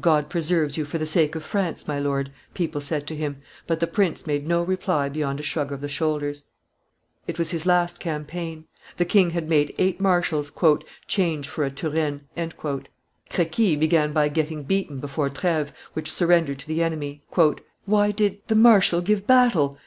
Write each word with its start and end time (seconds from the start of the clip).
"God 0.00 0.30
preserves 0.30 0.78
you 0.78 0.86
for 0.86 0.96
the 0.96 1.04
sake 1.04 1.34
of 1.34 1.42
France, 1.44 1.86
my 1.86 1.98
lord," 1.98 2.32
people 2.54 2.80
said 2.80 3.06
to 3.08 3.14
him; 3.14 3.42
but 3.66 3.78
the 3.78 3.86
prince 3.86 4.26
made 4.26 4.46
no 4.48 4.62
reply 4.62 5.10
beyond 5.10 5.38
a 5.38 5.42
shrug 5.42 5.70
of 5.70 5.82
the 5.82 5.86
shoulders. 5.86 6.46
[Illustration: 7.28 7.58
TURENNE. 7.58 7.86
444] 8.24 8.56
It 8.56 8.56
was 8.56 8.56
his 8.56 8.56
last 8.56 8.58
campaign. 8.62 8.66
The 8.96 9.04
king 9.04 9.30
had 9.34 9.50
made 9.50 9.74
eight 9.76 10.00
marshals, 10.00 10.50
"change 11.06 11.46
for 11.46 11.62
a 11.62 11.70
Turenne." 11.70 12.22
Crequi 13.28 13.76
began 13.78 14.14
by 14.14 14.28
getting 14.30 14.62
beaten 14.62 14.98
before 14.98 15.28
Treves, 15.28 15.72
which 15.92 16.10
surrendered 16.10 16.58
to 16.60 16.66
the 16.66 16.82
enemy. 16.82 17.22
"Why 17.84 18.10
did 18.12 18.40
the 18.46 18.56
marshal 18.56 19.02
give 19.02 19.26
battle?" 19.26 19.74